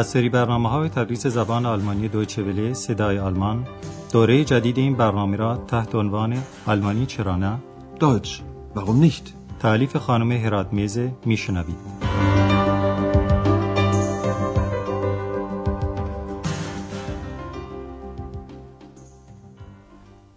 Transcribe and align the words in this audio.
از 0.00 0.06
سری 0.06 0.28
برنامه 0.28 0.68
های 0.68 0.88
تدریس 0.88 1.26
زبان 1.26 1.66
آلمانی 1.66 2.08
دویچه 2.08 2.42
وله 2.42 2.74
صدای 2.74 3.18
آلمان 3.18 3.66
دوره 4.12 4.44
جدید 4.44 4.78
این 4.78 4.96
برنامه 4.96 5.36
را 5.36 5.56
تحت 5.56 5.94
عنوان 5.94 6.42
آلمانی 6.66 7.06
چرا 7.06 7.36
نه 7.36 7.58
Deutsch, 8.00 8.30
warum 8.74 9.04
nicht? 9.04 9.34
تعلیف 9.60 9.96
خانم 9.96 10.32
هرات 10.32 10.72
میزه 10.72 11.12
میشنوید 11.24 11.76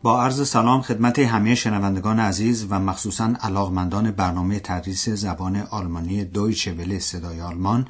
با 0.03 0.23
عرض 0.23 0.47
سلام 0.47 0.81
خدمت 0.81 1.19
همه 1.19 1.55
شنوندگان 1.55 2.19
عزیز 2.19 2.67
و 2.69 2.79
مخصوصا 2.79 3.33
علاقمندان 3.41 4.11
برنامه 4.11 4.59
تدریس 4.59 5.09
زبان 5.09 5.55
آلمانی 5.55 6.25
دویچه 6.25 6.73
وله 6.73 6.99
صدای 6.99 7.41
آلمان 7.41 7.87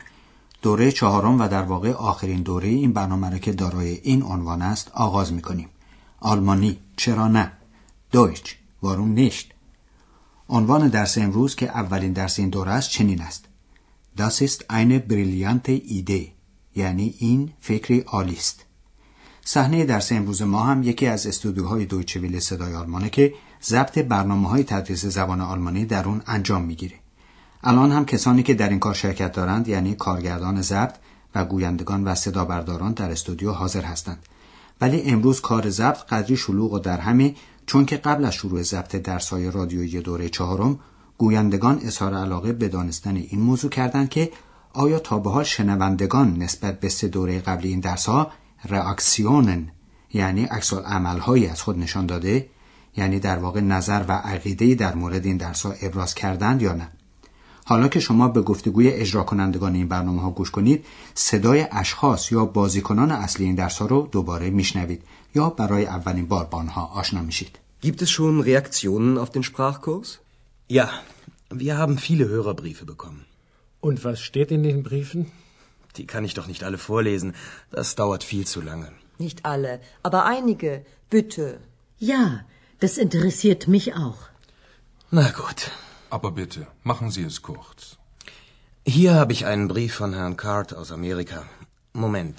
دوره 0.64 0.92
چهارم 0.92 1.42
و 1.42 1.48
در 1.48 1.64
واقع 1.64 1.92
آخرین 1.92 2.42
دوره 2.42 2.68
این 2.68 2.94
برنامه 2.94 3.30
را 3.30 3.38
که 3.38 3.52
دارای 3.52 4.00
این 4.04 4.24
عنوان 4.24 4.62
است 4.62 4.92
آغاز 4.94 5.34
می‌کنیم. 5.34 5.70
آلمانی 6.20 6.80
چرا 6.98 7.28
نه؟ 7.28 7.52
دویچ 8.12 8.56
واروم 8.82 9.12
نیشت 9.12 9.54
عنوان 10.50 10.88
درس 10.88 11.18
امروز 11.18 11.56
که 11.56 11.70
اولین 11.70 12.14
درس 12.14 12.40
این 12.40 12.50
دوره 12.50 12.72
است 12.72 12.90
چنین 12.90 13.22
است. 13.22 13.46
Das 14.18 14.42
ist 14.42 14.64
eine 14.70 15.00
brillante 15.10 15.76
Idee 16.00 16.28
یعنی 16.76 17.16
این 17.18 17.54
فکری 17.60 18.00
عالی 18.00 18.36
است. 18.36 18.66
صحنه 19.46 19.86
درس 19.86 20.12
امروز 20.12 20.42
ما 20.42 20.64
هم 20.64 20.84
یکی 20.84 21.08
از 21.08 21.28
استودیوهای 21.28 21.86
دویچه 21.86 22.20
ویل 22.20 22.40
صدای 22.40 22.74
آلمانه 22.74 23.10
که 23.10 23.34
ضبط 23.64 24.00
برنامه 24.00 24.50
های 24.50 24.64
تدریس 24.64 25.06
زبان 25.06 25.42
آلمانی 25.42 25.86
در 25.86 26.08
اون 26.08 26.22
انجام 26.28 26.62
می‌گیره. 26.62 27.03
الان 27.64 27.92
هم 27.92 28.06
کسانی 28.06 28.44
که 28.44 28.54
در 28.54 28.70
این 28.70 28.80
کار 28.80 28.94
شرکت 28.94 29.32
دارند 29.32 29.68
یعنی 29.68 29.96
کارگردان 29.96 30.62
ضبط 30.62 30.96
و 31.36 31.46
گویندگان 31.46 32.04
و 32.04 32.16
صدا 32.16 32.46
برداران 32.46 32.94
در 32.94 33.12
استودیو 33.12 33.52
حاضر 33.52 33.82
هستند. 33.82 34.20
ولی 34.82 35.02
امروز 35.02 35.42
کار 35.42 35.70
ضبط 35.70 36.04
قدری 36.04 36.38
شلوغ 36.38 36.74
و 36.74 36.80
در 36.80 36.98
همه 36.98 37.36
چون 37.66 37.86
که 37.86 37.98
قبل 37.98 38.26
از 38.26 38.34
شروع 38.34 38.64
ضبط 38.64 38.96
درس‌های 38.96 39.52
رادیویی 39.52 40.02
دوره 40.02 40.30
چهارم 40.30 40.80
گویندگان 41.18 41.80
اظهار 41.84 42.14
علاقه 42.14 42.54
به 42.54 42.68
دانستن 42.68 43.16
این 43.16 43.40
موضوع 43.40 43.70
کردند 43.70 44.10
که 44.10 44.32
آیا 44.74 45.00
تا 45.00 45.20
به 45.20 45.30
حال 45.30 45.44
شنوندگان 45.44 46.38
نسبت 46.38 46.80
به 46.80 46.90
سه 46.90 47.08
دوره 47.08 47.40
قبلی 47.40 47.70
این 47.70 47.80
درس‌ها 47.80 48.32
رئاکسیونن 48.70 49.72
یعنی 50.14 50.44
عکس 50.44 50.74
عملهایی 50.74 51.48
از 51.48 51.62
خود 51.62 51.78
نشان 51.80 52.06
داده 52.06 52.50
یعنی 52.98 53.20
در 53.20 53.38
واقع 53.38 53.60
نظر 53.60 54.06
و 54.08 54.12
عقیده 54.12 54.76
در 54.76 54.96
مورد 54.96 55.26
این 55.26 55.38
درس‌ها 55.38 55.74
ابراز 55.82 56.16
کردند 56.16 56.62
یا 56.62 56.74
نه؟ 56.74 56.90
حالا 57.65 57.89
که 57.89 58.01
شما 58.01 58.29
به 58.29 58.43
گفتگوی 58.43 58.89
اجرا 58.89 59.23
کنندگان 59.23 59.75
این 59.75 59.89
برنامه 59.89 60.23
ها 60.23 60.31
گوش 60.31 60.51
کنید 60.51 60.85
صدای 61.15 61.67
اشخاص 61.73 62.33
یا 62.33 62.45
بازیکنان 62.45 63.11
اصلی 63.11 63.47
این 63.47 63.55
درس 63.55 63.79
ها 63.79 63.87
رو 63.87 64.09
دوباره 64.13 64.51
میشنوید 64.51 65.03
یا 65.35 65.51
برای 65.51 65.87
اولین 65.87 66.27
بار 66.27 66.45
با 66.45 66.59
آنها 66.59 66.85
آشنا 66.85 67.23
میشید 67.23 67.59
Gibt 67.81 68.03
es 68.03 68.11
schon 68.11 68.41
Reaktionen 68.41 69.19
auf 69.19 69.31
den 69.31 69.45
Sprachkurs? 69.45 70.19
Ja, 70.69 70.89
wir 71.51 71.79
haben 71.79 71.97
viele 71.99 72.29
Hörerbriefe 72.29 72.85
bekommen. 72.85 73.25
Und 73.81 74.05
was 74.05 74.21
steht 74.21 74.51
in 74.51 74.63
den 74.63 74.83
Briefen? 74.83 75.31
Die 75.97 76.07
kann 76.07 76.25
ich 76.25 76.35
doch 76.35 76.49
nicht 76.49 76.63
alle 76.65 76.79
vorlesen. 76.79 77.35
Das 77.71 77.95
dauert 77.95 78.25
viel 78.25 78.47
zu 78.47 78.61
lange. 78.61 78.91
Nicht 79.19 79.45
alle, 79.53 79.81
aber 80.03 80.25
einige. 80.25 80.73
Bitte. 81.11 81.47
Ja, 81.99 82.25
das 82.81 82.99
interessiert 82.99 83.69
mich 83.69 83.95
auch. 83.95 84.21
Na 85.11 85.31
gut. 85.43 85.61
Aber 86.13 86.31
bitte, 86.41 86.67
machen 86.83 87.11
Sie 87.11 87.25
es 87.31 87.43
kurz. 87.43 87.99
Hier 88.87 89.15
habe 89.15 89.33
ich 89.33 89.45
einen 89.47 89.69
Brief 89.69 89.95
von 89.95 90.15
Herrn 90.15 90.37
Card 90.37 90.75
aus 90.75 90.93
Amerika. 90.93 91.45
Moment. 91.93 92.39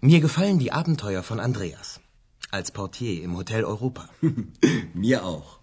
Mir 0.00 0.20
gefallen 0.20 0.58
die 0.58 0.72
Abenteuer 0.72 1.22
von 1.22 1.40
Andreas. 1.40 2.00
Als 2.50 2.70
Portier 2.70 3.22
im 3.22 3.36
Hotel 3.36 3.64
Europa. 3.64 4.08
Mir 4.94 5.24
auch. 5.24 5.60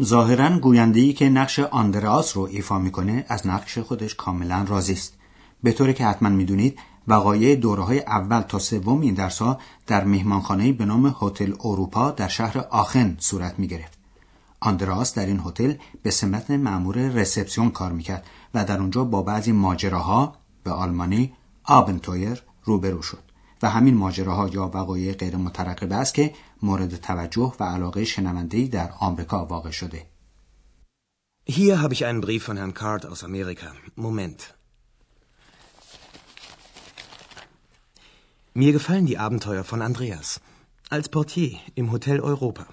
ظاهرا 0.00 0.58
گوینده 0.58 1.12
که 1.12 1.28
نقش 1.28 1.58
آندراس 1.58 2.36
رو 2.36 2.42
ایفا 2.42 2.78
میکنه 2.78 3.24
از 3.28 3.46
نقش 3.46 3.78
خودش 3.78 4.14
کاملا 4.14 4.64
راضی 4.68 4.92
است 4.92 5.18
به 5.62 5.72
طوری 5.72 5.94
که 5.94 6.06
حتما 6.06 6.28
میدونید 6.28 6.78
وقایع 7.07 7.55
دوره 7.55 7.83
های 7.83 7.99
اول 7.99 8.41
تا 8.41 8.59
سوم 8.59 9.01
این 9.01 9.13
درس 9.13 9.39
ها 9.39 9.59
در 9.87 10.03
مهمانخانه 10.03 10.71
به 10.71 10.85
نام 10.85 11.15
هتل 11.21 11.53
اروپا 11.63 12.11
در 12.11 12.27
شهر 12.27 12.57
آخن 12.57 13.17
صورت 13.19 13.59
می 13.59 13.67
گرفت. 13.67 13.97
آندراس 14.59 15.13
در 15.13 15.25
این 15.25 15.41
هتل 15.45 15.73
به 16.03 16.11
سمت 16.11 16.51
معمور 16.51 16.97
رسپسیون 16.97 17.69
کار 17.69 17.91
می‌کرد 17.91 18.25
و 18.53 18.65
در 18.65 18.79
اونجا 18.79 19.03
با 19.03 19.21
بعضی 19.21 19.51
ماجراها 19.51 20.35
به 20.63 20.71
آلمانی 20.71 21.33
آبنتویر 21.63 22.43
روبرو 22.63 23.01
شد 23.01 23.23
و 23.61 23.69
همین 23.69 23.97
ماجراها 23.97 24.47
یا 24.47 24.71
وقایع 24.73 25.13
غیر 25.13 25.35
مترقبه 25.35 25.95
است 25.95 26.13
که 26.13 26.33
مورد 26.63 26.95
توجه 26.95 27.53
و 27.59 27.63
علاقه 27.63 28.05
شنونده‌ای 28.05 28.67
در 28.67 28.91
آمریکا 28.99 29.45
واقع 29.45 29.71
شده. 29.71 30.05
Hier 31.49 31.81
habe 31.81 31.93
ich 31.93 32.05
einen 32.05 32.21
Brief 32.21 32.43
von 32.43 32.57
Herrn 32.57 32.73
Card 32.73 33.05
aus 33.05 33.23
Amerika. 33.23 33.67
Moment. 33.95 34.56
Mir 38.61 38.73
gefallen 38.73 39.05
die 39.05 39.19
Abenteuer 39.19 39.63
von 39.63 39.83
Andreas. 39.83 40.41
Als 40.89 41.09
Portier 41.09 41.51
im 41.75 41.91
Hotel 41.91 42.19
Europa. 42.19 42.65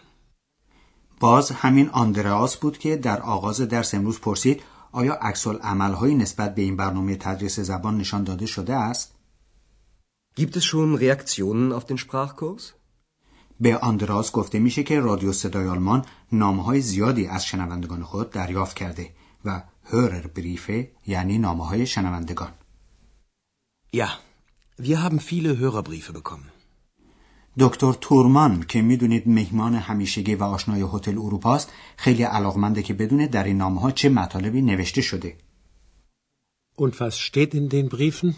باز 1.20 1.50
همین 1.50 1.88
آندراس 1.88 2.56
بود 2.56 2.78
که 2.78 2.96
در 2.96 3.22
آغاز 3.22 3.60
درس 3.60 3.94
امروز 3.94 4.20
پرسید 4.20 4.62
آیا 4.92 5.14
عکس 5.14 5.46
عملهایی 5.46 6.14
نسبت 6.14 6.54
به 6.54 6.62
این 6.62 6.76
برنامه 6.76 7.16
تدریس 7.16 7.60
زبان 7.60 7.98
نشان 7.98 8.24
داده 8.24 8.46
شده 8.46 8.74
است؟ 8.74 9.14
Gibt 10.40 10.56
es 10.56 10.64
schon 10.64 10.98
Reaktionen 10.98 11.72
auf 11.72 11.84
den 11.84 11.98
Sprachkurs? 11.98 12.72
به 13.60 13.78
آندراس 13.78 14.32
گفته 14.32 14.58
میشه 14.58 14.82
که 14.82 15.00
رادیو 15.00 15.32
صدای 15.32 15.68
آلمان 15.68 16.04
نامه 16.32 16.80
زیادی 16.80 17.26
از 17.26 17.46
شنوندگان 17.46 18.02
خود 18.02 18.30
دریافت 18.30 18.76
کرده 18.76 19.10
و 19.44 19.62
هورر 19.84 20.26
بریفه 20.26 20.90
یعنی 21.06 21.38
نامه 21.38 21.66
های 21.66 21.86
شنوندگان. 21.86 22.52
Ja, 23.96 24.08
wir 24.78 25.02
haben 25.02 25.20
viele 25.20 25.58
Hörerbriefe 25.58 26.12
bekommen. 26.12 26.50
دکتر 27.58 27.92
تورمان 27.92 28.62
که 28.62 28.82
می‌دونید 28.82 29.28
مهمان 29.28 29.74
همیشگی 29.74 30.34
و 30.34 30.42
آشنای 30.42 30.82
هتل 30.92 31.18
اروپا 31.18 31.54
است 31.54 31.72
خیلی 31.96 32.22
علاقمنده 32.22 32.82
که 32.82 32.94
بدونه 32.94 33.26
در 33.26 33.44
این 33.44 33.56
نامه 33.56 33.80
ها 33.80 33.90
چه 33.90 34.08
مطالبی 34.08 34.62
نوشته 34.62 35.00
شده 35.00 35.36
Und 36.78 37.00
was 37.00 37.14
steht 37.14 37.54
in 37.54 37.68
den 37.68 37.88
Briefen? 37.88 38.34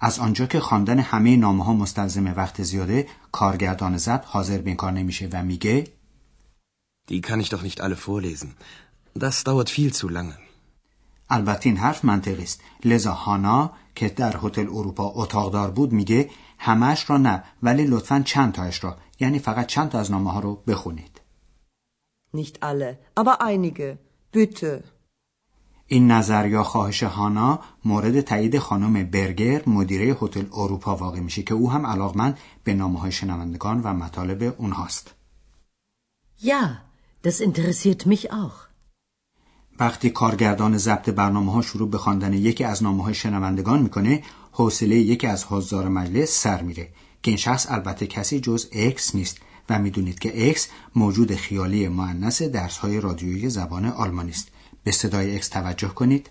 از 0.00 0.18
آنجا 0.18 0.46
که 0.46 0.60
خواندن 0.60 0.98
همه 0.98 1.36
نامه 1.36 1.64
ها 1.64 1.72
مستلزم 1.72 2.26
وقت 2.26 2.62
زیاده 2.62 3.06
کارگردان 3.32 3.96
ضبط 3.96 4.24
حاضر 4.24 4.58
به 4.58 4.74
کار 4.74 4.92
نمیشه 4.92 5.28
و 5.32 5.42
میگه 5.42 5.84
Die 7.10 7.20
kann 7.20 7.40
ich 7.40 7.48
doch 7.48 7.62
nicht 7.62 7.80
alle 7.80 7.96
vorlesen. 7.96 8.54
Das 9.14 9.44
dauert 9.44 9.70
viel 9.70 9.92
zu 9.92 10.08
lange. 10.08 10.38
البته 11.30 11.68
این 11.68 11.76
حرف 11.76 12.04
منطقی 12.04 12.42
است 12.42 12.60
لذا 12.84 13.12
هانا 13.12 13.72
که 13.96 14.08
در 14.08 14.36
هتل 14.42 14.66
اروپا 14.68 15.12
اتاقدار 15.14 15.70
بود 15.70 15.92
میگه 15.92 16.30
همش 16.58 17.10
را 17.10 17.16
نه 17.16 17.44
ولی 17.62 17.84
لطفا 17.84 18.22
چند 18.26 18.52
تایش 18.52 18.84
را 18.84 18.96
یعنی 19.20 19.38
فقط 19.38 19.66
چند 19.66 19.88
تا 19.88 19.98
از 19.98 20.10
نامه 20.10 20.32
ها 20.32 20.40
رو 20.40 20.62
بخونید 20.66 21.20
Nicht 22.34 22.56
alle, 22.62 22.90
aber 23.20 23.34
einige. 23.50 23.98
Bitte. 24.34 24.84
این 25.86 26.10
نظر 26.10 26.46
یا 26.48 26.62
خواهش 26.62 27.02
هانا 27.02 27.60
مورد 27.84 28.20
تایید 28.20 28.58
خانم 28.58 29.04
برگر 29.10 29.62
مدیره 29.66 30.16
هتل 30.22 30.46
اروپا 30.52 30.96
واقع 30.96 31.20
میشه 31.20 31.42
که 31.42 31.54
او 31.54 31.70
هم 31.70 31.86
علاقمند 31.86 32.38
به 32.64 32.74
نامه 32.74 33.00
های 33.00 33.12
شنوندگان 33.12 33.80
و 33.80 33.94
مطالب 33.94 34.54
اونهاست 34.58 35.14
Ja, 36.42 36.82
das 37.22 37.40
interessiert 37.40 38.06
mich 38.06 38.30
auch. 38.32 38.65
وقتی 39.80 40.10
کارگردان 40.10 40.78
ضبط 40.78 41.08
برنامه 41.10 41.52
ها 41.52 41.62
شروع 41.62 41.90
به 41.90 41.98
خواندن 41.98 42.32
یکی 42.32 42.64
از 42.64 42.82
نامه 42.82 43.02
های 43.02 43.14
شنوندگان 43.14 43.82
می‌کنه 43.82 44.22
حوصله 44.52 44.96
یکی 44.96 45.26
از 45.26 45.44
حضار 45.44 45.88
مجلس 45.88 46.30
سر 46.42 46.62
میره 46.62 46.88
که 47.22 47.30
این 47.30 47.38
شخص 47.38 47.66
البته 47.70 48.06
کسی 48.06 48.40
جز 48.40 48.68
اکس 48.72 49.14
نیست 49.14 49.38
و 49.70 49.78
می‌دونید 49.78 50.18
که 50.18 50.48
اکس 50.48 50.68
موجود 50.94 51.34
خیالی 51.34 51.88
مونث 51.88 52.42
درس 52.42 52.76
های 52.76 53.00
رادیویی 53.00 53.50
زبان 53.50 53.84
آلمانی 53.86 54.30
است 54.30 54.48
به 54.84 54.90
صدای 54.90 55.36
اکس 55.36 55.48
توجه 55.48 55.88
کنید 55.88 56.30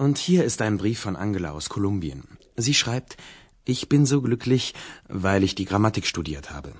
Und 0.00 0.18
hier 0.18 0.44
ist 0.44 0.60
ein 0.62 0.78
Brief 0.78 1.00
von 1.06 1.16
Angela 1.16 1.50
aus 1.56 1.68
Kolumbien. 1.68 2.20
Sie 2.56 2.74
schreibt, 2.74 3.16
ich 3.64 3.88
bin 3.88 4.04
so 4.12 4.20
glücklich, 4.26 4.74
weil 5.08 5.44
ich 5.44 5.54
die 5.54 5.68
Grammatik 5.70 6.06
studiert 6.06 6.46
habe. 6.50 6.72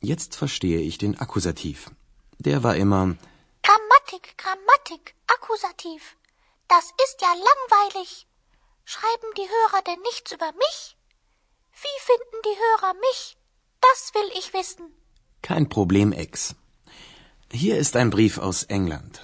Jetzt 0.00 0.36
verstehe 0.42 0.80
ich 0.80 0.96
den 0.96 1.14
Akkusativ. 1.24 1.90
Der 2.38 2.62
war 2.62 2.76
immer 2.84 3.16
Grammatik, 4.04 4.36
Grammatik, 4.36 5.14
Akkusativ. 5.26 6.16
Das 6.68 6.84
ist 7.04 7.22
ja 7.22 7.32
langweilig. 7.32 8.26
Schreiben 8.84 9.30
die 9.36 9.48
Hörer 9.48 9.82
denn 9.82 10.00
nichts 10.02 10.32
über 10.32 10.52
mich? 10.52 10.96
Wie 11.72 11.98
finden 12.08 12.38
die 12.44 12.58
Hörer 12.64 12.94
mich? 12.94 13.36
Das 13.80 14.12
will 14.14 14.30
ich 14.38 14.52
wissen. 14.52 14.92
kein 15.42 15.68
Problem, 15.68 16.12
Ex. 16.12 16.54
Hier 17.52 17.76
ist 17.78 17.96
ein 17.96 18.10
Brief 18.10 18.38
aus 18.38 18.64
England. 18.64 19.20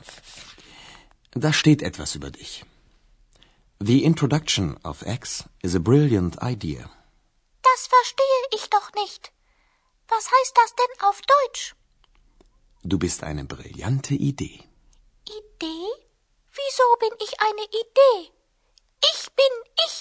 Da 1.33 1.53
steht 1.53 1.83
etwas 1.83 2.15
über 2.15 2.31
dich. 2.31 2.65
The 3.81 4.03
introduction 4.05 4.77
of 4.85 5.03
X 5.03 5.45
is 5.63 5.75
a 5.75 5.79
brilliant 5.79 6.37
idea. 6.43 6.91
Das 7.63 7.87
verstehe 7.87 8.43
ich 8.55 8.69
doch 8.71 8.93
nicht. 8.95 9.33
Was 10.09 10.25
heißt 10.35 10.55
das 10.57 10.75
denn 10.81 11.09
auf 11.09 11.21
Deutsch? 11.23 11.75
Du 12.83 12.99
bist 12.99 13.23
eine 13.23 13.45
brillante 13.45 14.15
Idee. 14.15 14.70
Idee? 15.39 15.89
Wieso 16.59 16.87
bin 17.03 17.15
ich 17.27 17.33
eine 17.49 17.65
Idee? 17.83 18.19
Ich 19.11 19.21
bin 19.39 19.55
ich. 19.87 19.97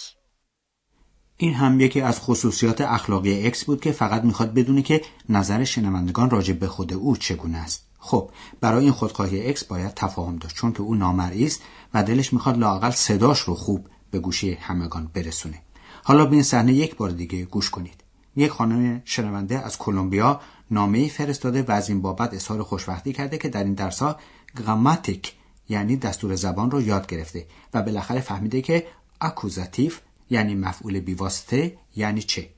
این 1.37 1.53
هم 1.53 1.79
یکی 1.79 2.01
از 2.01 2.19
خصوصیات 2.19 2.81
اخلاقی 2.81 3.47
اکس 3.47 3.63
بود 3.63 3.81
که 3.81 3.91
فقط 3.91 4.23
می‌خواد 4.23 4.53
بدونه 4.53 4.81
که 4.81 5.01
نظر 5.29 5.63
شنوندگان 5.63 6.29
راجع 6.29 6.53
به 6.53 6.67
خود 6.67 6.93
او 6.93 7.17
چگونه 7.17 7.57
است. 7.57 7.85
خب 7.99 8.31
برای 8.61 8.83
این 8.83 8.93
خودخواهی 8.93 9.49
اکس 9.49 9.63
باید 9.63 9.93
تفاهم 9.93 10.37
داشت 10.37 10.55
چون 10.55 10.73
که 10.73 10.81
او 10.81 10.95
نامرئی 10.95 11.45
است 11.45 11.61
و 11.93 12.03
دلش 12.03 12.33
می‌خواد 12.33 12.57
لاقل 12.57 12.91
صداش 12.91 13.39
رو 13.39 13.55
خوب 13.55 13.87
به 14.11 14.19
گوشی 14.19 14.53
همگان 14.53 15.11
برسونه. 15.13 15.61
حالا 16.03 16.25
به 16.25 16.33
این 16.33 16.43
صحنه 16.43 16.73
یک 16.73 16.95
بار 16.95 17.09
دیگه 17.09 17.45
گوش 17.45 17.69
کنید. 17.69 18.03
یک 18.35 18.51
خانم 18.51 19.01
شنونده 19.05 19.59
از 19.59 19.77
کلمبیا 19.77 20.41
نامه 20.71 21.07
فرستاده 21.07 21.63
و 21.63 21.71
از 21.71 21.89
این 21.89 22.01
بابت 22.01 22.33
اظهار 22.33 22.63
خوشبختی 22.63 23.13
کرده 23.13 23.37
که 23.37 23.49
در 23.49 23.63
این 23.63 23.73
درسها 23.73 24.17
گراماتیک 24.59 25.33
یعنی 25.69 25.97
دستور 25.97 26.35
زبان 26.35 26.71
رو 26.71 26.81
یاد 26.81 27.07
گرفته 27.07 27.45
و 27.73 27.81
بالاخره 27.81 28.21
فهمیده 28.21 28.61
که 28.61 28.87
اکوزاتیف 29.21 29.99
یعنی 30.29 30.55
مفعول 30.55 30.99
بیواسطه 30.99 31.77
یعنی 31.95 32.21
چه 32.21 32.49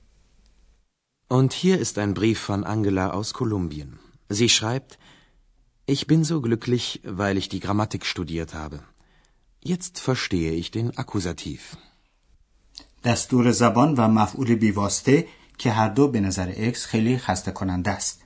Und 1.29 1.53
hier 1.53 1.79
ist 1.79 1.97
ein 1.97 2.13
Brief 2.13 2.39
von 2.39 2.65
Angela 2.65 3.05
aus 3.17 3.33
Kolumbien. 3.33 3.99
Sie 4.29 4.49
schreibt, 4.49 4.91
ich 5.85 6.01
bin 6.07 6.25
so 6.25 6.41
glücklich, 6.41 6.85
weil 7.05 7.37
ich 7.37 7.47
die 7.47 7.61
Grammatik 7.65 8.05
studiert 8.05 8.53
habe. 8.53 8.79
Jetzt 9.63 9.99
verstehe 9.99 10.51
ich 10.61 10.71
den 10.71 10.97
Akkusativ. 10.97 11.61
دستور 13.03 13.51
زبان 13.51 13.95
و 13.95 14.07
مفعول 14.07 14.55
بیواسطه 14.55 15.27
که 15.57 15.71
هر 15.71 15.89
دو 15.89 16.07
به 16.07 16.19
نظر 16.19 16.53
اکس 16.57 16.85
خیلی 16.85 17.17
خسته 17.17 17.51
کننده 17.51 17.91
است. 17.91 18.20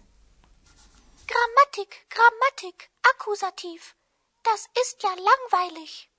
Grammatik, 1.75 2.07
Grammatik, 2.15 2.77
Akkusativ. 3.11 3.81
Das 4.43 4.61
ist 4.81 4.97
ja 5.03 5.13
langweilig. 5.29 6.09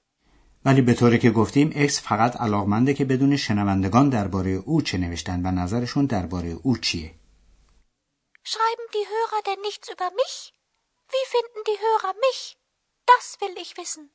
ولی 0.65 0.81
به 0.83 0.95
طوری 0.95 1.19
که 1.19 1.31
گفتیم 1.31 1.73
اکس 1.77 2.01
فقط 2.01 2.37
علاقمنده 2.37 2.95
که 2.95 3.05
بدونه 3.05 3.37
شنوندگان 3.37 4.09
درباره 4.09 4.51
او 4.51 4.83
چه 4.83 4.99
نوشتن 4.99 5.47
و 5.47 5.51
نظرشون 5.51 6.07
درباره 6.07 6.49
او 6.63 6.77
چیه. 6.77 7.15
Schreiben 8.45 8.87
die 8.93 9.07
Hörer 9.13 9.41
denn 9.47 9.61
nichts 9.69 9.89
über 9.95 10.11
mich? 10.21 10.53
Wie 11.13 11.25
finden 11.35 11.61
die 11.69 11.79
Hörer 11.85 12.15
mich? 12.27 12.57
Das 13.07 13.41
will 13.41 13.57
ich 13.63 13.77
wissen. 13.79 14.11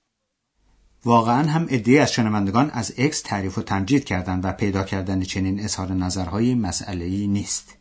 واقعا 1.05 1.49
هم 1.49 1.67
عده‌ای 1.69 1.99
از 1.99 2.11
شنوندگان 2.11 2.69
از 2.69 2.93
اکس 2.97 3.21
تعریف 3.21 3.57
و 3.57 3.61
تمجید 3.61 4.05
کردند 4.05 4.45
و 4.45 4.51
پیدا 4.51 4.83
کردن 4.83 5.23
چنین 5.23 5.59
اظهار 5.59 5.91
نظرهایی 5.91 6.55
مسئله‌ای 6.55 7.27
نیست. 7.27 7.77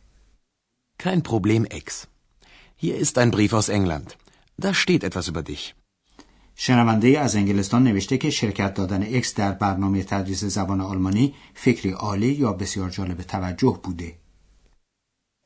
Kein 1.03 1.21
Problem, 1.23 1.65
Ex. 1.65 2.11
Hier 2.83 2.97
ist 3.05 3.15
ein 3.21 3.31
Brief 3.35 3.53
aus 3.59 3.69
England. 3.69 4.09
Da 4.63 4.73
steht 4.73 5.03
etwas 5.03 5.27
über 5.27 5.43
dich. 5.43 5.75
شنونده 6.55 7.19
از 7.19 7.35
انگلستان 7.35 7.83
نوشته 7.83 8.17
که 8.17 8.29
شرکت 8.29 8.73
دادن 8.73 9.03
اکس 9.15 9.35
در 9.35 9.51
برنامه 9.51 10.03
تدریس 10.03 10.43
زبان 10.43 10.81
آلمانی 10.81 11.35
فکری 11.53 11.91
عالی 11.91 12.27
یا 12.31 12.53
بسیار 12.53 12.89
جالب 12.89 13.21
توجه 13.21 13.79
بوده. 13.83 14.19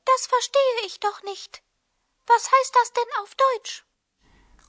Das 0.06 0.28
verstehe 0.28 0.86
ich 0.88 1.00
doch 1.00 1.24
nicht. 1.32 1.62
Was 2.28 2.44
heißt 2.54 2.74
das 2.76 2.94
denn 2.94 3.24
auf 3.24 3.36
Deutsch? 3.36 3.84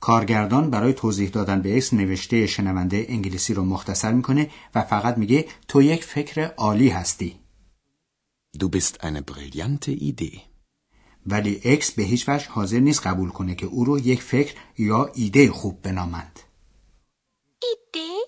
کارگردان 0.01 0.71
برای 0.71 0.93
توضیح 0.93 1.31
دادن 1.31 1.63
به 1.63 1.77
اکس 1.77 1.95
نوشته 1.95 2.47
شنونده 2.47 3.07
انگلیسی 3.09 3.55
رو 3.55 3.65
مختصر 3.65 4.13
می‌کنه 4.13 4.51
و 4.75 4.83
فقط 4.83 5.19
میگه 5.19 5.49
تو 5.69 5.83
یک 5.83 6.05
فکر 6.05 6.47
عالی 6.47 6.89
هستی. 6.89 7.41
Du 8.59 8.69
bist 8.69 9.01
eine 9.05 9.23
brillante 9.23 9.91
Idee. 9.91 10.56
ولی 11.26 11.61
اکس 11.64 11.90
به 11.90 12.02
هیچ 12.02 12.28
وجه 12.28 12.49
حاضر 12.49 12.78
نیست 12.78 13.06
قبول 13.06 13.31
کنه 13.31 13.55
که 13.55 13.67
او 13.67 13.84
رو 13.84 13.99
یک 13.99 14.23
فکر 14.23 14.55
یا 14.78 15.11
ایده 15.14 15.50
خوب 15.50 15.82
بنامند. 15.82 16.40
Idee? 17.73 18.20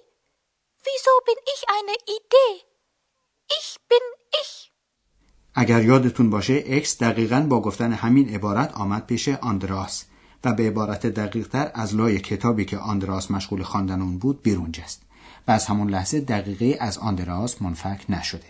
Wieso 0.86 1.14
bin 1.28 1.38
ich 1.54 1.62
eine 1.78 1.96
Idee? 2.18 2.54
Ich 3.58 3.68
bin 3.90 4.04
ich. 4.42 4.70
اگر 5.54 5.84
یادتون 5.84 6.30
باشه 6.30 6.64
اکس 6.66 6.98
دقیقا 6.98 7.40
با 7.40 7.60
گفتن 7.60 7.92
همین 7.92 8.28
عبارت 8.28 8.72
آمد 8.72 9.06
پیش 9.06 9.28
آندراس 9.28 10.04
و 10.44 10.52
به 10.52 10.68
عبارت 10.68 11.06
دقیقتر 11.06 11.70
از 11.74 11.94
لای 11.94 12.18
کتابی 12.18 12.64
که 12.64 12.78
آندراس 12.78 13.30
مشغول 13.30 13.62
خواندن 13.62 14.02
اون 14.02 14.18
بود 14.18 14.42
بیرون 14.42 14.72
جست 14.72 15.02
و 15.48 15.50
از 15.50 15.66
همون 15.66 15.90
لحظه 15.90 16.20
دقیقه 16.20 16.76
از 16.80 16.98
آندراس 16.98 17.62
منفک 17.62 18.04
نشده 18.08 18.46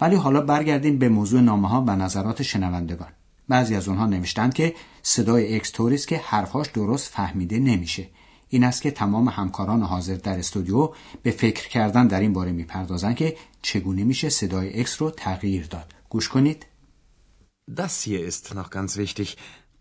ولی 0.00 0.16
حالا 0.16 0.40
برگردیم 0.40 0.98
به 0.98 1.08
موضوع 1.08 1.40
نامه 1.40 1.68
ها 1.68 1.84
و 1.86 1.96
نظرات 1.96 2.42
شنوندگان 2.42 3.12
بعضی 3.48 3.74
از 3.74 3.88
اونها 3.88 4.06
نوشتند 4.06 4.54
که 4.54 4.74
صدای 5.02 5.56
اکس 5.56 5.72
طوریست 5.72 6.08
که 6.08 6.18
حرفاش 6.18 6.66
درست 6.68 7.08
فهمیده 7.08 7.58
نمیشه 7.58 8.08
این 8.48 8.64
است 8.64 8.82
که 8.82 8.90
تمام 8.90 9.28
همکاران 9.28 9.82
حاضر 9.82 10.14
در 10.14 10.38
استودیو 10.38 10.92
به 11.22 11.30
فکر 11.30 11.68
کردن 11.68 12.06
در 12.06 12.20
این 12.20 12.32
باره 12.32 12.52
می‌پردازند 12.52 13.16
که 13.16 13.36
چگونه 13.62 14.04
میشه 14.04 14.28
صدای 14.28 14.80
اکس 14.80 15.02
رو 15.02 15.10
تغییر 15.10 15.66
داد 15.66 15.94
گوش 16.08 16.28
کنید 16.28 16.66
Das 17.70 18.02
hier 18.02 18.20
ist 18.30 18.54
noch 18.54 18.70
ganz 18.70 18.98
wichtig. 18.98 19.36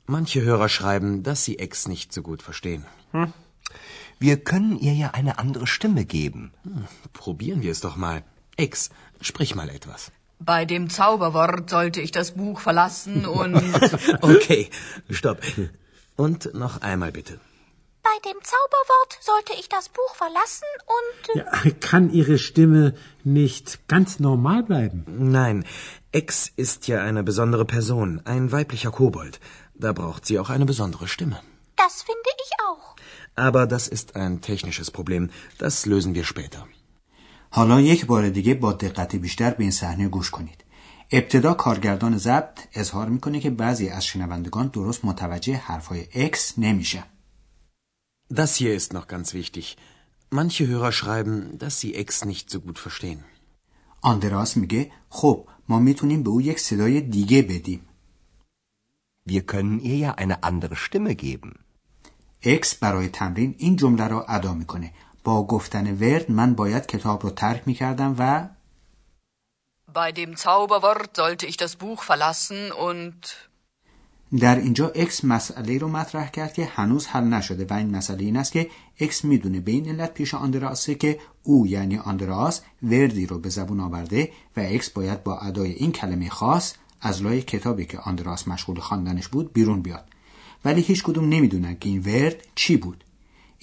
Manche 0.08 0.42
Hörer 0.42 0.70
schreiben, 0.70 1.22
dass 1.24 1.44
sie 1.44 1.60
Ex 1.60 1.88
nicht 1.88 2.14
so 2.14 2.22
gut 2.22 2.42
verstehen. 2.42 2.86
Wir 4.20 4.38
können 4.52 4.80
ihr 4.80 4.94
ja 4.94 5.10
eine 5.20 5.38
andere 5.38 5.68
Stimme 5.68 6.06
geben. 6.06 6.54
Hm, 6.64 6.88
probieren 7.12 7.62
wir 7.62 7.72
es 7.72 7.82
doch 7.82 7.98
mal. 7.98 8.24
Ex, 8.56 8.90
sprich 9.22 9.54
mal 9.56 9.70
etwas. 9.70 10.12
Bei 10.46 10.66
dem 10.66 10.90
Zauberwort 10.90 11.70
sollte 11.70 12.02
ich 12.02 12.12
das 12.12 12.32
Buch 12.32 12.60
verlassen 12.60 13.26
und. 13.26 13.56
Okay, 14.22 14.70
stopp. 15.10 15.40
Und 16.16 16.54
noch 16.54 16.82
einmal 16.82 17.12
bitte. 17.12 17.40
Bei 18.04 18.18
dem 18.26 18.38
Zauberwort 18.44 19.18
sollte 19.22 19.54
ich 19.58 19.70
das 19.70 19.88
Buch 19.88 20.16
verlassen 20.16 20.68
und. 20.98 21.38
Ja, 21.38 21.72
kann 21.80 22.10
Ihre 22.12 22.38
Stimme 22.38 22.94
nicht 23.24 23.88
ganz 23.88 24.20
normal 24.20 24.64
bleiben? 24.64 25.06
Nein, 25.08 25.66
Ex 26.12 26.52
ist 26.58 26.88
ja 26.88 27.02
eine 27.02 27.24
besondere 27.24 27.66
Person, 27.66 28.22
ein 28.26 28.52
weiblicher 28.52 28.92
Kobold. 28.92 29.40
Da 29.76 29.94
braucht 29.94 30.26
sie 30.26 30.40
auch 30.40 30.50
eine 30.50 30.66
besondere 30.66 31.08
Stimme. 31.08 31.40
Das 31.78 32.04
finde 32.04 32.30
ich 32.44 32.52
auch. 32.68 32.96
Aber 33.36 33.66
das 33.66 33.88
ist 33.88 34.16
ein 34.18 34.42
technisches 34.42 34.92
Problem. 34.92 35.30
Das 35.58 35.86
lösen 35.86 36.14
wir 36.14 36.26
später. 36.26 36.68
حالا 37.56 37.82
یک 37.82 38.06
بار 38.06 38.30
دیگه 38.30 38.54
با 38.54 38.74
دقت 38.74 39.16
بیشتر 39.16 39.50
به 39.50 39.64
این 39.64 39.72
صحنه 39.72 40.08
گوش 40.08 40.30
کنید. 40.30 40.64
ابتدا 41.12 41.54
کارگردان 41.54 42.18
ضبط 42.18 42.60
اظهار 42.74 43.10
می‌کنه 43.10 43.40
که 43.40 43.50
بعضی 43.50 43.90
از 43.90 44.06
شنوندگان 44.06 44.68
درست 44.68 45.06
متوجه 45.06 45.56
حرفهای 45.56 46.08
اکس 46.14 46.60
نمیشن. 46.60 47.04
Das 48.34 48.56
hier 48.56 48.74
ist 48.80 48.94
noch 48.94 49.08
ganz 49.08 49.34
wichtig. 49.34 49.78
Manche 50.32 50.68
Hörer 50.68 50.92
schreiben, 50.92 51.58
dass 51.58 51.80
sie 51.80 51.94
Ex 51.94 52.26
nicht 52.26 52.50
so 52.50 52.60
gut 52.60 52.80
verstehen. 52.80 53.24
آندراس 54.02 54.58
میگه 54.58 54.92
خب 55.10 55.48
ما 55.70 55.80
می‌تونیم 55.80 56.24
به 56.24 56.30
او 56.30 56.42
یک 56.42 56.60
صدای 56.60 57.02
دیگه 57.02 57.42
بدیم. 57.42 57.82
Wir 59.30 59.42
können 59.42 59.80
ihr 59.80 59.98
ja 60.06 60.18
eine 60.18 60.44
andere 60.44 60.76
Stimme 60.76 61.14
geben. 61.14 61.52
اکس 62.42 62.76
برای 62.76 63.08
تمرین 63.08 63.56
این 63.58 63.76
جمله 63.76 64.08
را 64.08 64.26
ادا 64.26 64.54
می‌کنه. 64.54 64.94
با 65.24 65.44
گفتن 65.44 65.94
ورد 65.94 66.32
من 66.32 66.54
باید 66.54 66.86
کتاب 66.86 67.24
رو 67.24 67.30
ترک 67.30 67.64
می‌کردم 67.66 68.16
و 68.20 68.50
Bei 69.94 70.12
dem 70.12 70.36
Zauberwort 70.36 71.16
sollte 71.16 71.46
ich 71.46 71.58
das 71.58 71.76
Buch 71.76 72.02
verlassen 72.04 72.72
und. 72.72 73.20
در 74.40 74.56
اینجا 74.56 74.88
اکس 74.96 75.26
مسئله 75.26 75.78
رو 75.78 75.88
مطرح 75.88 76.30
کرد 76.30 76.54
که 76.54 76.66
هنوز 76.66 77.08
حل 77.08 77.24
نشده 77.24 77.66
و 77.70 77.74
این 77.74 77.96
مسئله 77.96 78.24
این 78.24 78.38
است 78.38 78.52
که 78.52 78.70
اکس 79.00 79.26
می‌دونه 79.26 79.60
به 79.60 79.72
این 79.72 79.90
علت 79.90 80.14
پیش 80.14 80.34
آندراسه 80.34 80.96
که 80.96 81.20
او 81.44 81.68
یعنی 81.68 81.98
آندراس 81.98 82.62
وردی 82.84 83.26
رو 83.26 83.40
به 83.40 83.50
زبون 83.50 83.80
آورده 83.80 84.32
و 84.58 84.60
اکس 84.60 84.90
باید 84.90 85.24
با 85.24 85.40
ادای 85.40 85.72
این 85.72 85.92
کلمه 85.92 86.30
خاص 86.30 86.74
از 87.02 87.22
لای 87.22 87.42
کتابی 87.42 87.86
که 87.86 88.00
آندراس 88.00 88.48
مشغول 88.48 88.80
خواندنش 88.80 89.28
بود 89.28 89.54
بیرون 89.54 89.82
بیاد 89.82 90.06
ولی 90.66 90.82
هیچ 90.82 91.04
کدوم 91.04 91.30
نمی‌دونن 91.30 91.78
که 91.80 91.90
این 91.90 92.02
ورد 92.02 92.36
چی 92.56 92.78
بود 92.78 93.04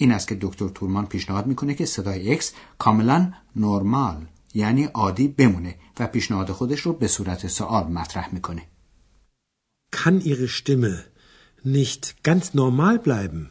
این 0.00 0.12
است 0.12 0.28
که 0.28 0.38
دکتر 0.40 0.68
تورمان 0.68 1.06
پیشنهاد 1.06 1.46
می‌کنه 1.46 1.74
که 1.74 1.86
صدای 1.86 2.32
اکس 2.32 2.52
کاملا 2.78 3.32
نرمال 3.56 4.26
یعنی 4.54 4.84
عادی 4.84 5.28
بمونه 5.28 5.74
و 5.98 6.06
پیشنهاد 6.06 6.52
خودش 6.52 6.80
رو 6.80 6.92
به 6.92 7.08
صورت 7.08 7.46
سوال 7.46 7.86
مطرح 7.92 8.34
می‌کنه 8.34 8.62
Kann 9.96 10.20
Ihre 10.20 10.48
Stimme 10.48 10.94
nicht 11.64 12.02
ganz 12.28 12.44
normal 12.54 12.96
bleiben? 13.06 13.50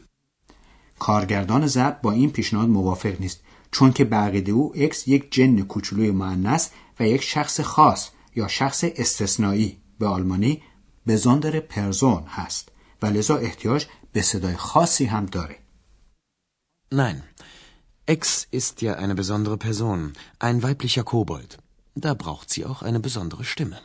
کارگردان 0.99 1.67
ضبط 1.67 2.01
با 2.01 2.11
این 2.11 2.31
پیشنهاد 2.31 2.69
موافق 2.69 3.21
نیست 3.21 3.39
چون 3.71 3.91
که 3.93 4.03
به 4.03 4.15
عقیده 4.15 4.51
او 4.51 4.73
اکس 4.75 5.07
یک 5.07 5.31
جن 5.31 5.61
کوچولوی 5.61 6.11
معنس 6.11 6.69
و 6.99 7.07
یک 7.07 7.23
شخص 7.23 7.61
خاص 7.61 8.09
یا 8.35 8.47
شخص 8.47 8.83
استثنایی 8.83 9.77
به 9.99 10.07
آلمانی 10.07 10.61
بزاندر 11.07 11.59
پرزون 11.59 12.23
هست 12.27 12.69
و 13.01 13.05
لذا 13.05 13.37
احتیاج 13.37 13.85
به 14.13 14.21
صدای 14.21 14.55
خاصی 14.55 15.05
هم 15.05 15.25
داره 15.25 15.55
Nein, 16.91 17.21
Ex 18.07 18.47
ist 18.49 18.81
ja 18.81 18.95
eine 18.95 19.13
besondere 19.13 19.57
Person, 19.57 20.13
ein 20.39 20.63
weiblicher 20.63 21.03
Kobold. 21.03 21.59
Da 21.93 22.15
braucht 22.15 22.49
sie 22.49 22.65
auch 22.65 22.81
eine 22.81 22.99
besondere 22.99 23.43
Stimme. 23.43 23.79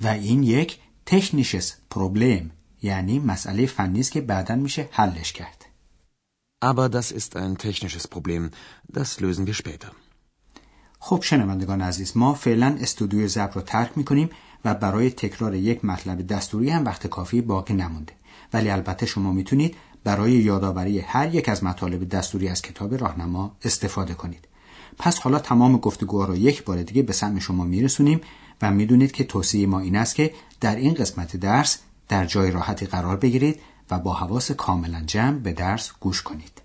و 0.00 0.06
این 0.06 0.42
یک 0.42 0.78
تکنیشس 1.06 1.74
پروبلم 1.90 2.50
یعنی 2.82 3.18
مسئله 3.18 3.66
فنی 3.66 4.00
است 4.00 4.12
که 4.12 4.20
بعدا 4.20 4.54
میشه 4.54 4.88
حلش 4.92 5.32
کرد. 5.32 5.64
Aber 6.64 6.88
das 6.88 7.12
ist 7.12 7.36
ein 7.36 7.58
technisches 7.58 8.08
Problem. 8.08 8.50
Das 8.88 9.20
lösen 9.20 9.46
wir 9.46 9.54
später. 9.54 9.92
خب 10.98 11.22
شنوندگان 11.22 11.80
عزیز 11.80 12.16
ما 12.16 12.34
فعلا 12.34 12.78
استودیو 12.80 13.28
ضبط 13.28 13.56
رو 13.56 13.62
ترک 13.62 13.98
می‌کنیم 13.98 14.30
و 14.64 14.74
برای 14.74 15.10
تکرار 15.10 15.54
یک 15.54 15.84
مطلب 15.84 16.26
دستوری 16.26 16.70
هم 16.70 16.84
وقت 16.84 17.06
کافی 17.06 17.40
باقی 17.40 17.74
نمونده 17.74 18.12
ولی 18.52 18.70
البته 18.70 19.06
شما 19.06 19.32
می‌تونید 19.32 19.76
برای 20.04 20.32
یادآوری 20.32 21.00
هر 21.00 21.34
یک 21.34 21.48
از 21.48 21.64
مطالب 21.64 22.08
دستوری 22.08 22.48
از 22.48 22.62
کتاب 22.62 22.94
راهنما 22.94 23.56
استفاده 23.62 24.14
کنید. 24.14 24.48
پس 24.98 25.18
حالا 25.18 25.38
تمام 25.38 25.76
گفتگوها 25.76 26.24
رو 26.24 26.36
یک 26.36 26.64
بار 26.64 26.82
دیگه 26.82 27.02
به 27.02 27.12
سمع 27.12 27.40
شما 27.40 27.64
میرسونیم 27.64 28.20
و 28.62 28.70
می‌دونید 28.70 29.12
که 29.12 29.24
توصیه 29.24 29.66
ما 29.66 29.80
این 29.80 29.96
است 29.96 30.14
که 30.14 30.34
در 30.60 30.76
این 30.76 30.94
قسمت 30.94 31.36
درس 31.36 31.78
در 32.08 32.26
جای 32.26 32.50
راحتی 32.50 32.86
قرار 32.86 33.16
بگیرید 33.16 33.60
و 33.90 33.98
با 33.98 34.12
حواس 34.14 34.50
کاملا 34.50 35.00
جمع 35.06 35.38
به 35.38 35.52
درس 35.52 35.92
گوش 36.00 36.22
کنید. 36.22 36.63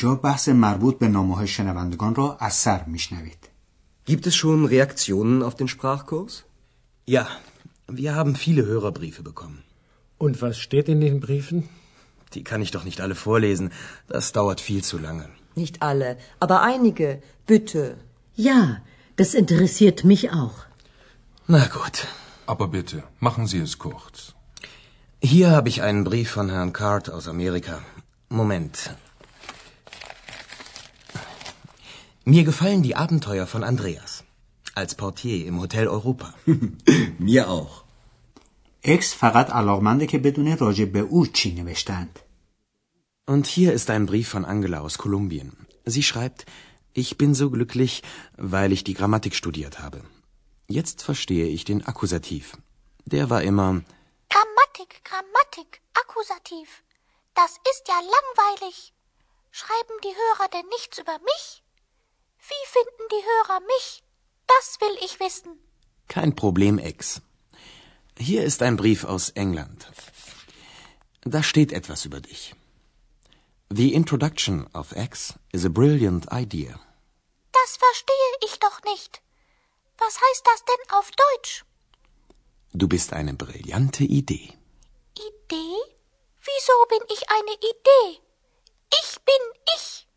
اینجا 0.00 0.14
بحث 0.14 0.48
مربوط 0.48 0.98
به 0.98 1.08
نامه 1.08 1.46
شنوندگان 1.46 2.14
را 2.14 2.36
از 2.40 2.54
سر 2.54 2.84
میشنوید. 2.84 3.48
Gibt 4.06 4.26
es 4.26 4.36
schon 4.36 4.64
Reaktionen 4.64 5.42
auf 5.42 5.54
den 5.56 5.68
Sprachkurs? 5.68 6.44
Ja, 7.06 7.26
wir 7.88 8.14
haben 8.14 8.34
viele 8.36 8.64
Hörerbriefe 8.66 9.22
bekommen. 9.22 9.62
Und 10.18 10.42
was 10.42 10.58
steht 10.58 10.88
in 10.88 11.00
den 11.00 11.20
Briefen? 11.20 11.68
Die 12.34 12.44
kann 12.44 12.62
ich 12.62 12.70
doch 12.70 12.84
nicht 12.84 13.00
alle 13.00 13.14
vorlesen. 13.14 13.70
Das 14.08 14.32
dauert 14.32 14.60
viel 14.60 14.82
zu 14.90 14.98
lange. 14.98 15.28
Nicht 15.62 15.82
alle, 15.82 16.10
aber 16.44 16.62
einige. 16.62 17.08
Bitte. 17.46 17.96
Ja, 18.34 18.60
das 19.16 19.34
interessiert 19.42 20.04
mich 20.04 20.30
auch. 20.30 20.58
Na 21.46 21.64
gut. 21.78 21.96
Aber 22.46 22.68
bitte, 22.68 23.02
machen 23.18 23.46
Sie 23.46 23.58
es 23.58 23.78
kurz. 23.78 24.34
Hier 25.20 25.50
habe 25.50 25.68
ich 25.68 25.82
einen 25.82 26.04
Brief 26.04 26.30
von 26.30 26.48
Herrn 26.48 26.72
Card 26.72 27.10
aus 27.10 27.26
Amerika. 27.26 27.76
Moment. 28.28 28.76
Mir 32.24 32.44
gefallen 32.44 32.82
die 32.82 32.96
Abenteuer 32.96 33.46
von 33.46 33.62
Andreas. 33.62 34.24
Als 34.74 34.94
Portier 34.94 35.46
im 35.46 35.60
Hotel 35.60 35.88
Europa. 35.88 36.34
Mir 37.18 37.48
auch. 37.48 37.84
اکس 38.84 39.14
فقط 39.14 39.50
علاقمنده 39.50 40.06
که 40.06 40.18
بدونه 40.18 40.54
راجع 40.54 40.84
به 40.84 40.98
او 40.98 41.26
چی 41.26 41.52
نوشتند. 41.52 42.18
Und 43.28 43.46
hier 43.46 43.72
ist 43.72 43.90
ein 43.90 44.06
Brief 44.06 44.28
von 44.28 44.44
Angela 44.44 44.80
aus 44.80 44.98
Kolumbien. 44.98 45.66
Sie 45.84 46.02
schreibt, 46.02 46.46
ich 46.92 47.18
bin 47.18 47.34
so 47.34 47.50
glücklich, 47.50 48.02
weil 48.36 48.72
ich 48.72 48.84
die 48.84 48.94
Grammatik 48.94 49.34
studiert 49.34 49.80
habe. 49.80 50.00
Jetzt 50.68 51.02
verstehe 51.02 51.46
ich 51.46 51.64
den 51.64 51.84
Akkusativ. 51.86 52.56
Der 53.04 53.30
war 53.30 53.42
immer 53.42 53.82
Grammatik, 54.32 54.90
Grammatik, 55.08 55.80
Akkusativ. 55.94 56.68
Das 57.34 57.52
ist 57.70 57.84
ja 57.88 57.98
langweilig. 58.16 58.92
Schreiben 59.50 59.96
die 60.04 60.14
Hörer 60.22 60.48
denn 60.54 60.68
nichts 60.76 60.98
über 60.98 61.18
mich? 61.30 61.44
Wie 62.49 62.63
finden 62.75 63.05
die 63.11 63.23
Hörer 63.31 63.59
mich? 63.61 64.03
Das 64.47 64.79
will 64.81 64.97
ich 65.05 65.19
wissen. 65.19 65.51
kein 66.07 66.35
Problem, 66.35 66.77
Ex. 66.77 67.21
Hier 68.19 68.43
ist 68.43 68.61
ein 68.61 68.75
Brief 68.75 69.05
aus 69.05 69.29
England. 69.29 69.87
Da 71.21 71.41
steht 71.43 71.71
etwas 71.71 72.05
über 72.05 72.19
dich. 72.19 72.53
The 73.69 73.93
introduction 73.93 74.67
of 74.73 74.91
X 74.95 75.33
is 75.53 75.65
a 75.65 75.69
brilliant 75.69 76.25
idea. 76.33 76.79
Das 77.53 77.77
verstehe 77.77 78.31
ich 78.45 78.59
doch 78.59 78.81
nicht. 78.83 79.21
Was 79.97 80.15
heißt 80.19 80.43
das 80.45 80.65
denn 80.65 80.97
auf 80.97 81.09
Deutsch? 81.11 81.63
Du 82.73 82.87
bist 82.87 83.13
eine 83.13 83.33
brillante 83.33 84.03
Idee. 84.03 84.53
Idee? 85.29 85.77
Wieso 86.49 86.75
bin 86.89 87.03
ich 87.15 87.29
eine 87.29 87.53
Idee? 87.71 88.19
Ich 89.01 89.11
bin 89.29 89.43
ich. 89.77 90.07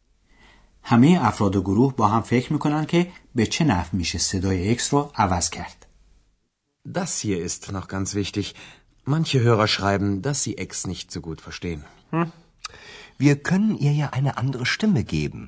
همه 0.83 1.19
افراد 1.21 1.57
گروه 1.57 1.95
با 1.95 2.07
هم 2.07 2.21
فکر 2.21 2.53
میکنن 2.53 2.85
که 2.85 3.11
به 3.35 3.45
چه 3.45 3.65
نحو 3.65 3.97
میشه 3.97 4.17
صدای 4.17 4.71
اکس 4.71 4.93
رو 4.93 5.11
عوض 5.15 5.49
کرد. 5.49 5.85
Das 6.87 7.19
hier 7.19 7.39
ist 7.47 7.71
noch 7.71 7.87
ganz 7.87 8.15
wichtig. 8.15 8.55
Manche 9.05 9.39
Hörer 9.41 9.67
schreiben, 9.67 10.21
dass 10.21 10.43
sie 10.43 10.55
X 10.67 10.87
nicht 10.87 11.11
so 11.11 11.19
gut 11.21 11.41
verstehen. 11.41 11.81
Wir 13.25 13.35
können 13.49 13.73
ihr 13.85 13.93
ja 14.01 14.07
eine 14.17 14.37
andere 14.41 14.65
Stimme 14.65 15.03
geben. 15.03 15.41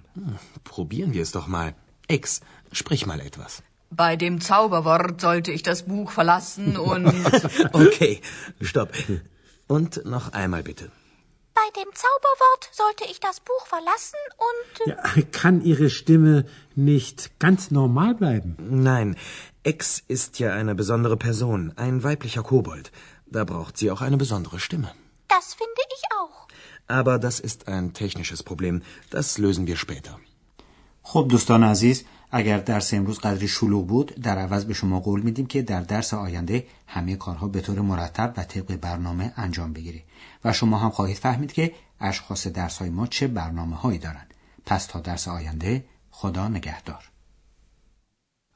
Probieren 0.63 1.13
wir 1.13 1.23
es 1.23 1.31
doch 1.31 1.47
mal. 1.47 1.69
X, 2.07 2.41
sprich 2.79 3.05
mal 3.05 3.21
etwas. 3.29 3.63
Bei 3.89 4.15
dem 4.15 4.35
Zauberwort 4.41 5.21
sollte 5.21 5.51
ich 5.51 5.63
das 5.63 5.83
Buch 5.83 6.11
verlassen 6.11 6.77
und. 6.77 7.05
Okay, 7.73 8.13
stopp. 8.61 8.91
Und 9.67 9.91
noch 10.05 10.33
einmal 10.33 10.63
bitte. 10.63 10.91
Bei 11.65 11.67
dem 11.79 11.89
Zauberwort 12.03 12.63
sollte 12.71 13.05
ich 13.11 13.19
das 13.19 13.37
Buch 13.41 13.65
verlassen 13.67 14.21
und 14.49 14.87
Ja, 14.91 15.21
kann 15.31 15.61
Ihre 15.71 15.89
Stimme 15.89 16.45
nicht 16.75 17.39
ganz 17.39 17.71
normal 17.71 18.15
bleiben? 18.15 18.55
Nein, 18.59 19.17
X 19.63 20.01
ist 20.07 20.39
ja 20.39 20.53
eine 20.53 20.75
besondere 20.75 21.17
Person, 21.17 21.73
ein 21.75 22.03
weiblicher 22.03 22.43
Kobold. 22.43 22.91
Da 23.25 23.43
braucht 23.43 23.77
sie 23.77 23.91
auch 23.91 24.01
eine 24.01 24.17
besondere 24.17 24.59
Stimme. 24.59 24.91
das 25.27 25.53
finde 25.53 25.81
ich 25.95 26.03
auch. 26.19 26.47
Aber 26.87 27.19
das 27.19 27.39
ist 27.39 27.67
ein 27.67 27.93
technisches 27.93 28.41
Problem. 28.43 28.81
Das 29.09 29.37
lösen 29.37 29.67
wir 29.67 29.77
später. 29.77 30.19
خب 31.03 31.27
دوستان 31.27 31.63
عزیز 31.63 32.05
اگر 32.30 32.58
درس 32.58 32.94
امروز 32.94 33.18
قدری 33.18 33.48
شلوغ 33.48 33.86
بود 33.86 34.14
در 34.14 34.38
عوض 34.38 34.64
به 34.64 34.74
شما 34.74 35.00
قول 35.00 35.20
میدیم 35.20 35.46
که 35.46 35.62
در 35.62 35.80
درس 35.80 36.14
آینده 36.14 36.66
همه 36.86 37.16
کارها 37.16 37.48
به 37.48 37.60
طور 37.60 37.80
مرتب 37.80 38.34
و 38.36 38.44
طبق 38.44 38.76
برنامه 38.76 39.32
انجام 39.36 39.72
بگیری 39.72 40.02
و 40.44 40.52
شما 40.52 40.78
هم 40.78 40.90
خواهید 40.90 41.16
فهمید 41.16 41.52
که 41.52 41.72
اشخاص 42.00 42.46
درس 42.46 42.78
های 42.78 42.90
ما 42.90 43.06
چه 43.06 43.26
برنامه 43.26 43.76
هایی 43.76 43.98
دارند. 43.98 44.34
پس 44.66 44.86
تا 44.86 45.00
درس 45.00 45.28
آینده 45.28 45.84
خدا 46.10 46.48
نگهدار. 46.48 47.10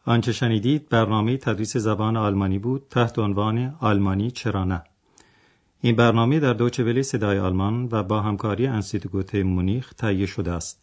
آنچه 0.05 0.33
شنیدید 0.33 0.89
برنامه 0.89 1.37
تدریس 1.37 1.77
زبان 1.77 2.17
آلمانی 2.17 2.59
بود 2.59 2.87
تحت 2.91 3.19
عنوان 3.19 3.77
آلمانی 3.81 4.31
چرا 4.31 4.65
نه. 4.65 4.83
این 5.81 5.97
برنامه 5.97 6.41
در 6.41 6.53
دوچه 6.53 6.85
ولی 6.85 7.03
صدای 7.03 7.39
آلمان 7.39 7.89
و 7.93 8.03
با 8.03 8.21
همکاری 8.21 8.67
انستیتوت 8.67 9.35
مونیخ 9.35 9.95
تهیه 9.95 10.27
شده 10.27 10.53
است. 10.53 10.83